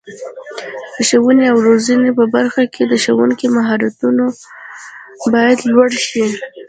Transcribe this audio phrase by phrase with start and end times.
[0.93, 4.23] د ښوونې او روزنې په برخه کې د ښوونکو مهارتونه
[5.33, 6.25] باید لوړ شي.